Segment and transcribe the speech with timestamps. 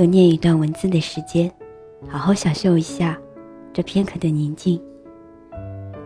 [0.00, 1.52] 又念一段文字的时间，
[2.08, 3.20] 好好享受一下
[3.70, 4.80] 这片刻的宁静。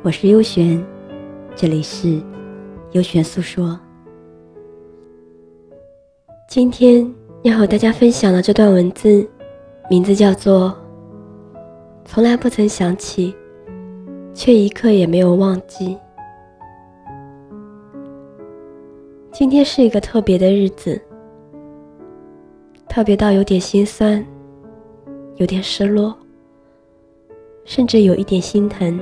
[0.03, 0.84] 我是优璇，
[1.55, 2.20] 这里是
[2.91, 3.79] 优璇诉说。
[6.48, 7.09] 今天
[7.45, 9.25] 要和大家分享的这段文字，
[9.89, 10.77] 名字叫做
[12.05, 13.33] “从来不曾想起，
[14.34, 15.97] 却一刻也没有忘记”。
[19.31, 21.01] 今天是一个特别的日子。
[22.95, 24.25] 特别到有点心酸，
[25.34, 26.17] 有点失落，
[27.64, 29.00] 甚至有一点心疼。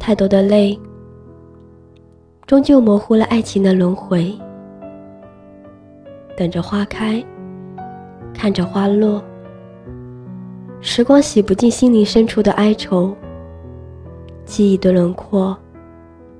[0.00, 0.76] 太多的泪，
[2.44, 4.36] 终究模糊了爱情的轮回。
[6.36, 7.24] 等着花开，
[8.34, 9.22] 看着花落，
[10.80, 13.16] 时光洗不尽心灵深处的哀愁。
[14.44, 15.56] 记忆的轮廓，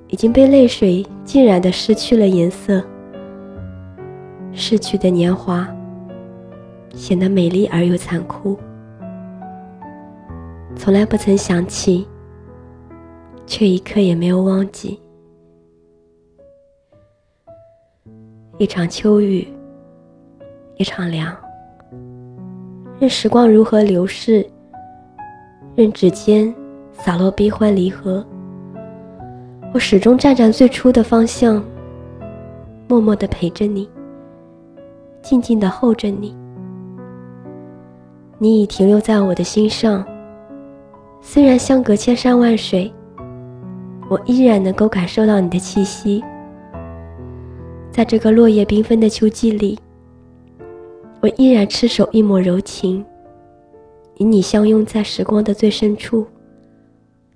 [0.08, 2.82] 已经被泪水浸染的失去了颜色。
[4.54, 5.66] 逝去的年华，
[6.94, 8.58] 显得美丽而又残酷。
[10.76, 12.06] 从来不曾想起，
[13.46, 15.00] 却一刻也没有忘记。
[18.58, 19.48] 一场秋雨，
[20.76, 21.34] 一场凉。
[23.00, 24.46] 任时光如何流逝，
[25.74, 26.54] 任指尖
[26.92, 28.24] 洒落悲欢离合，
[29.74, 31.64] 我始终站在最初的方向，
[32.86, 33.88] 默默的陪着你。
[35.22, 36.36] 静静的候着你，
[38.38, 40.04] 你已停留在我的心上。
[41.20, 42.92] 虽然相隔千山万水，
[44.10, 46.22] 我依然能够感受到你的气息。
[47.92, 49.78] 在这个落叶缤纷的秋季里，
[51.20, 53.04] 我依然赤手一抹柔情，
[54.18, 56.26] 与你相拥在时光的最深处，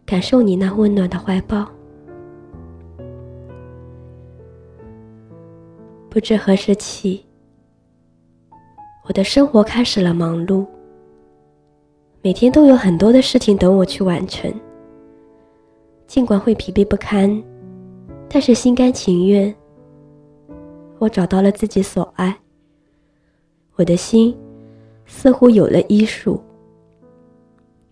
[0.04, 1.68] 感受你那温暖的怀抱。
[6.10, 7.25] 不知何时起。
[9.08, 10.66] 我的生活开始了忙碌，
[12.22, 14.52] 每天都有很多的事情等我去完成。
[16.08, 17.40] 尽管会疲惫不堪，
[18.28, 19.54] 但是心甘情愿。
[20.98, 22.36] 我找到了自己所爱，
[23.76, 24.36] 我的心
[25.04, 26.42] 似乎有了医术。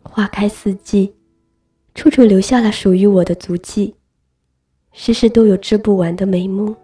[0.02, 1.14] 花开四季，
[1.94, 3.94] 处处留下了属于我的足迹，
[4.90, 6.74] 时时都有织不完的美梦。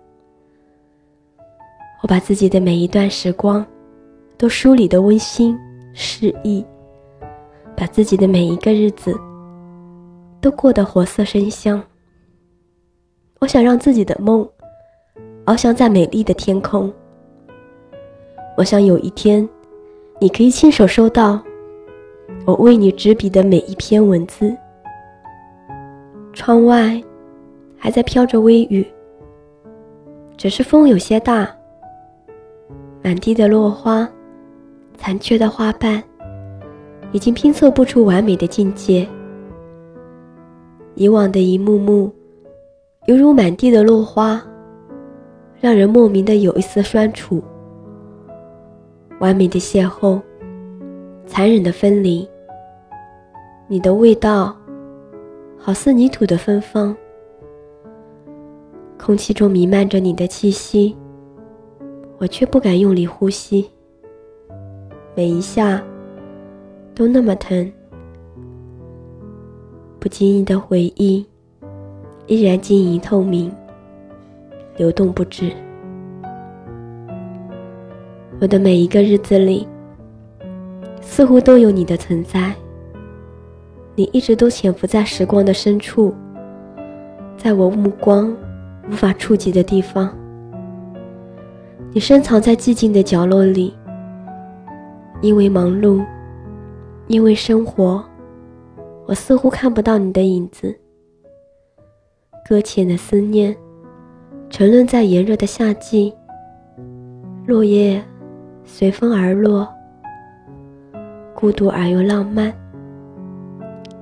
[2.03, 3.67] 我把自己的每一段时光。
[4.41, 5.55] 都梳理的温馨
[5.93, 6.65] 适意，
[7.77, 9.15] 把自己的每一个日子
[10.41, 11.83] 都过得活色生香。
[13.39, 14.49] 我想让自己的梦
[15.45, 16.91] 翱翔在美丽的天空。
[18.57, 19.47] 我想有一天，
[20.19, 21.39] 你可以亲手收到
[22.47, 24.57] 我为你执笔的每一篇文字。
[26.33, 26.99] 窗外
[27.77, 28.87] 还在飘着微雨，
[30.39, 31.47] 只是风有些大，
[33.03, 34.11] 满地的落花。
[35.01, 36.01] 残缺的花瓣，
[37.11, 39.09] 已经拼凑不出完美的境界。
[40.95, 42.13] 以往的一幕幕，
[43.07, 44.43] 犹如满地的落花，
[45.59, 47.43] 让人莫名的有一丝酸楚。
[49.21, 50.21] 完美的邂逅，
[51.27, 52.29] 残忍的分离。
[53.69, 54.55] 你的味道，
[55.57, 56.95] 好似泥土的芬芳，
[58.99, 60.95] 空气中弥漫着你的气息，
[62.19, 63.67] 我却不敢用力呼吸。
[65.17, 65.83] 每一下
[66.95, 67.71] 都那么疼，
[69.99, 71.27] 不经意的回忆
[72.27, 73.53] 依然晶莹透明，
[74.77, 75.51] 流动不止。
[78.41, 79.67] 我的每一个日子里，
[81.03, 82.55] 似乎都有你的存在。
[83.97, 86.15] 你一直都潜伏在时光的深处，
[87.37, 88.35] 在我目光
[88.89, 90.17] 无法触及的地方。
[91.93, 93.75] 你深藏在寂静的角落里。
[95.21, 96.05] 因为忙碌，
[97.07, 98.03] 因为生活，
[99.07, 100.75] 我似乎看不到你的影子。
[102.49, 103.55] 搁浅的思念，
[104.49, 106.13] 沉沦在炎热的夏季。
[107.47, 108.03] 落叶
[108.65, 109.69] 随风而落，
[111.35, 112.53] 孤独而又浪漫，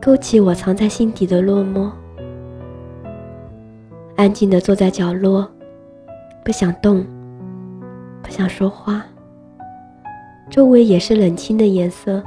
[0.00, 1.90] 勾起我藏在心底的落寞。
[4.16, 5.48] 安静的坐在角落，
[6.44, 7.04] 不想动，
[8.22, 9.04] 不想说话。
[10.50, 12.22] 周围也是冷清的颜色。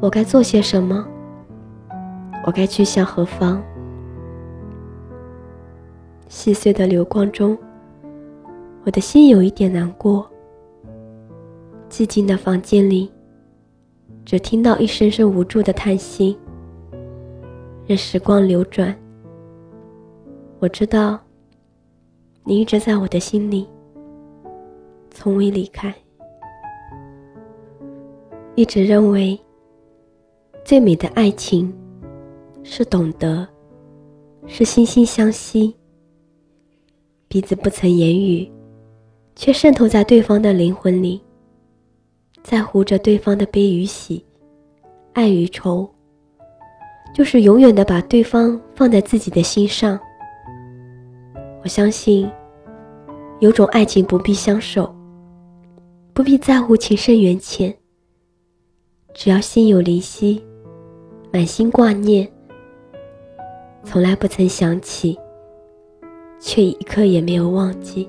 [0.00, 1.06] 我该做些什么？
[2.46, 3.62] 我该去向何方？
[6.28, 7.56] 细碎的流光中，
[8.84, 10.28] 我的心有一点难过。
[11.88, 13.12] 寂静的房间里，
[14.24, 16.38] 只听到一声声无助的叹息。
[17.86, 18.96] 任时光流转，
[20.58, 21.20] 我知道，
[22.44, 23.68] 你一直在我的心里，
[25.10, 25.94] 从未离开。
[28.54, 29.38] 一直认为。
[30.64, 31.74] 最美的爱情，
[32.62, 33.44] 是懂得，
[34.46, 35.74] 是心心相惜。
[37.26, 38.48] 彼此不曾言语，
[39.34, 41.20] 却渗透在对方的灵魂里，
[42.44, 44.24] 在乎着对方的悲与喜，
[45.14, 45.90] 爱与愁，
[47.12, 49.98] 就是永远的把对方放在自己的心上。
[51.64, 52.30] 我相信，
[53.40, 54.94] 有种爱情不必相守，
[56.12, 57.76] 不必在乎情深缘浅，
[59.14, 60.42] 只要心有灵犀。
[61.34, 62.30] 满心挂念，
[63.84, 65.18] 从来不曾想起，
[66.38, 68.06] 却一刻也没有忘记。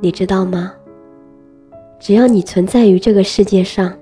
[0.00, 0.72] 你知道吗？
[2.00, 3.94] 只要你存在于这个世界上，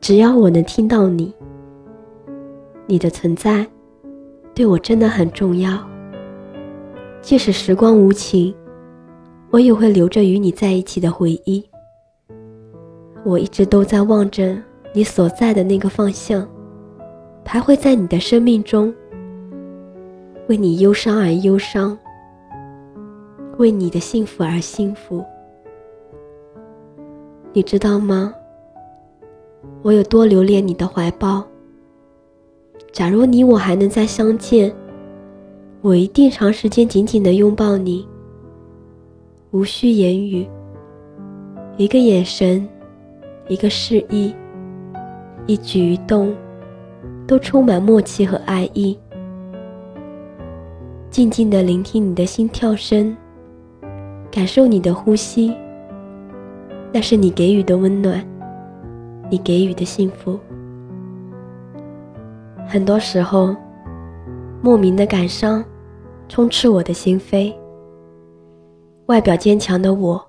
[0.00, 1.34] 只要我能听到你，
[2.86, 3.66] 你的存在
[4.54, 5.84] 对我真的很重要。
[7.20, 8.54] 即使时光无情，
[9.50, 11.64] 我也会留着与你在一起的回忆。
[13.24, 14.56] 我一直都在望着。
[14.94, 16.46] 你所在的那个方向，
[17.46, 18.92] 徘徊在你的生命中，
[20.48, 21.98] 为你忧伤而忧伤，
[23.56, 25.24] 为你的幸福而幸福。
[27.54, 28.34] 你知道吗？
[29.80, 31.42] 我有多留恋你的怀抱。
[32.92, 34.70] 假如你我还能再相见，
[35.80, 38.06] 我一定长时间紧紧的拥抱你，
[39.52, 40.46] 无需言语，
[41.78, 42.68] 一个眼神，
[43.48, 44.34] 一个示意。
[45.46, 46.32] 一举一动，
[47.26, 48.96] 都充满默契和爱意。
[51.10, 53.16] 静静的聆听你的心跳声，
[54.30, 55.52] 感受你的呼吸。
[56.92, 58.24] 那是你给予的温暖，
[59.30, 60.38] 你给予的幸福。
[62.68, 63.54] 很多时候，
[64.62, 65.64] 莫名的感伤
[66.28, 67.52] 充斥我的心扉。
[69.06, 70.24] 外表坚强的我，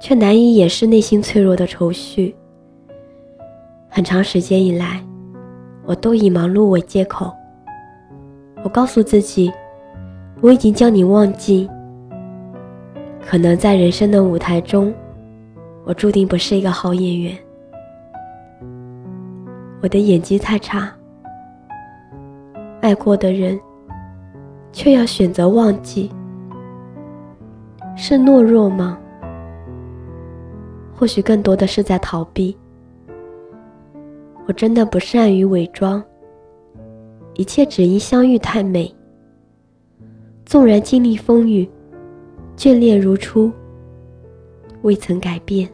[0.00, 2.34] 却难以掩饰内心脆弱的愁绪。
[3.88, 5.00] 很长时间以来，
[5.84, 7.32] 我都以忙碌为借口。
[8.62, 9.52] 我告诉自己，
[10.40, 11.68] 我已经将你忘记。
[13.20, 14.92] 可能在人生的舞台中，
[15.84, 17.36] 我注定不是一个好演员。
[19.80, 20.92] 我的演技太差，
[22.80, 23.58] 爱过的人，
[24.72, 26.10] 却要选择忘记，
[27.96, 28.98] 是懦弱吗？
[31.04, 32.56] 或许更多的是在逃避。
[34.46, 36.02] 我真的不善于伪装，
[37.34, 38.90] 一切只因相遇太美。
[40.46, 41.68] 纵然经历风雨，
[42.56, 43.52] 眷恋如初，
[44.80, 45.68] 未曾改变。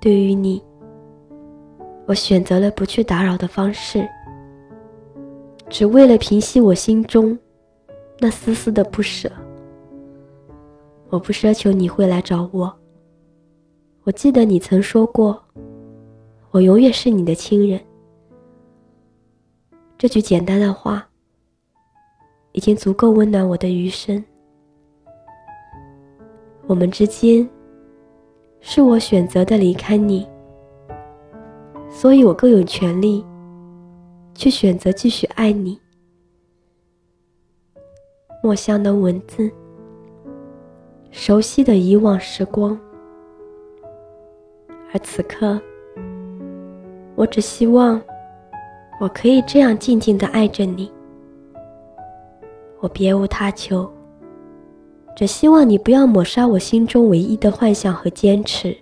[0.00, 0.62] 对于你，
[2.06, 4.08] 我选择了不去打扰的方式，
[5.68, 7.38] 只为了平息我心中
[8.18, 9.30] 那丝丝的不舍。
[11.10, 12.74] 我不奢求你会来找我。
[14.04, 15.42] 我记得你曾说过。
[16.50, 17.78] 我永远是你的亲人。
[19.98, 21.06] 这句简单的话，
[22.52, 24.24] 已经足够温暖我的余生。
[26.66, 27.46] 我们之间，
[28.60, 30.26] 是我选择的离开你，
[31.90, 33.24] 所以我更有权利
[34.34, 35.78] 去选择继续爱你。
[38.42, 39.52] 墨香的文字，
[41.20, 42.78] 熟悉的以往时光，
[44.92, 45.60] 而此刻。
[47.16, 48.00] 我只希望，
[49.00, 50.88] 我可以这样静静的爱着你。
[52.78, 53.90] 我别无他求，
[55.16, 58.74] 只希望你不要抹杀我心中唯一的幻想和坚持。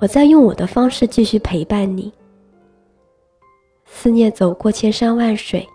[0.00, 2.10] 我在用我的方式继续陪伴你。
[3.84, 5.68] 思念走过千山万水，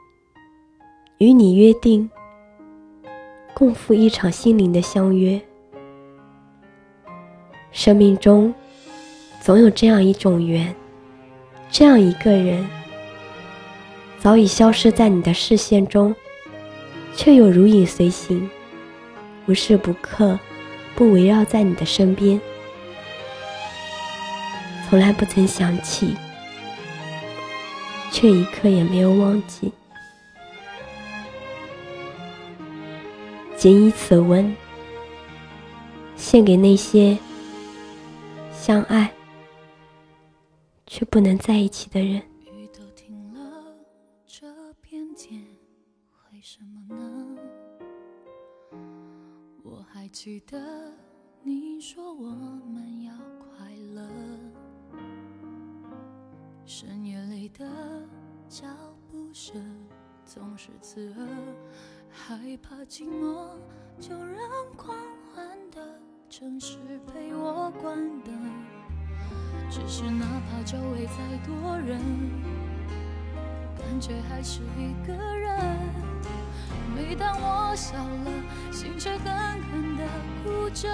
[1.19, 2.09] 与你约定，
[3.59, 5.37] 共赴一场心灵的相约。
[7.73, 8.53] 生命中，
[9.41, 10.73] 总有这样一种缘。
[11.69, 12.65] 这样一个人，
[14.17, 16.15] 早已消失在你的视线中，
[17.13, 18.49] 却又如影随形，
[19.45, 20.39] 无时不刻
[20.95, 22.39] 不围绕在你的身边，
[24.89, 26.15] 从来不曾想起，
[28.09, 29.73] 却一刻也没有忘记。
[33.59, 34.55] 谨以此文，
[36.15, 37.17] 献给那些
[38.53, 39.13] 相爱
[40.87, 42.21] 却不能在一起的人。
[42.45, 43.75] 雨都停了，
[44.25, 45.45] 这片天
[46.31, 47.37] 为什么呢？
[49.61, 50.93] 我还记得
[51.43, 54.07] 你说我们要快乐，
[56.65, 57.69] 深夜里的
[58.47, 58.65] 脚
[59.11, 59.61] 步声
[60.23, 61.27] 总是刺耳，
[62.11, 63.47] 害怕寂寞，
[63.99, 64.95] 就让狂
[65.33, 65.99] 欢的
[66.29, 68.33] 城市陪我关灯。
[69.69, 71.99] 只是哪怕周围再多人，
[73.77, 75.77] 感觉还是一个人。
[76.95, 78.31] 每当我笑了，
[78.71, 79.31] 心却狠
[79.71, 80.03] 狠的
[80.43, 80.89] 哭着。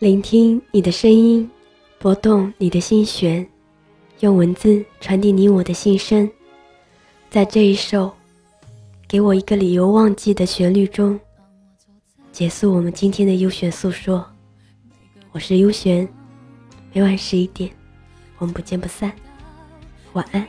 [0.00, 1.46] 聆听你的声音，
[1.98, 3.46] 拨动你的心弦，
[4.20, 6.26] 用文字传递你我的心声。
[7.28, 8.06] 在这一首
[9.06, 11.20] 《给我一个理由忘记》的旋律中，
[12.32, 14.24] 结束我们今天的优选诉说。
[15.32, 16.08] 我是优璇，
[16.94, 17.70] 每晚十一点，
[18.38, 19.12] 我们不见不散。
[20.14, 20.48] 晚安。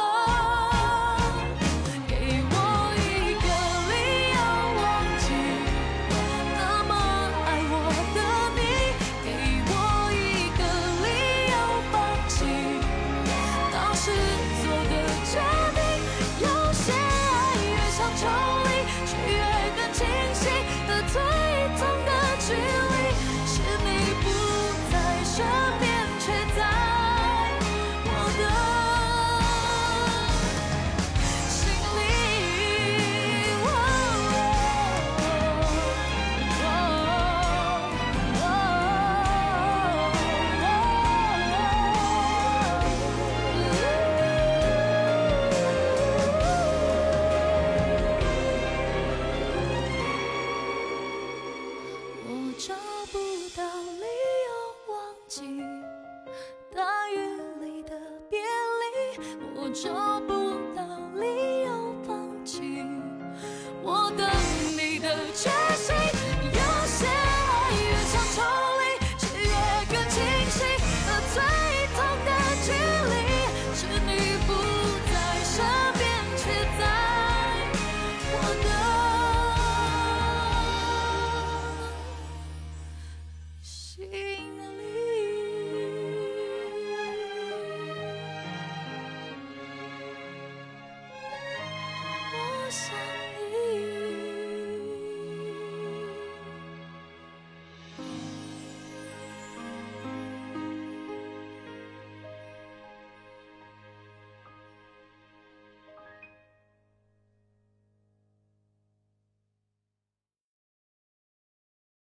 [59.73, 59.89] 就
[60.27, 60.50] 不